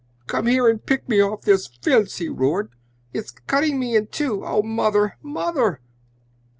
"Come 0.25 0.47
here 0.47 0.67
and 0.67 0.83
pick 0.83 1.07
me 1.07 1.21
off 1.21 1.43
this 1.43 1.67
fence!" 1.67 2.17
he 2.17 2.27
roared. 2.27 2.69
"It's 3.13 3.29
cutting 3.29 3.77
me 3.77 3.95
in 3.95 4.07
two! 4.07 4.41
Oh, 4.43 4.63
Mother! 4.63 5.15
Mother!" 5.21 5.79